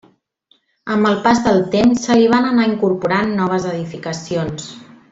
Amb 0.95 1.09
el 1.09 1.17
pas 1.27 1.41
del 1.49 1.61
temps, 1.77 2.07
se 2.07 2.17
li 2.21 2.31
van 2.33 2.49
anar 2.55 2.67
incorporant 2.73 3.31
noves 3.43 3.69
edificacions. 3.77 4.71